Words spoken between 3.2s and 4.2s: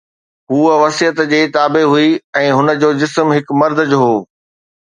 هڪ مرد جو هو